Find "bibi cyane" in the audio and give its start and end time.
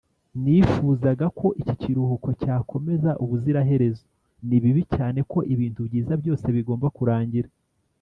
4.63-5.19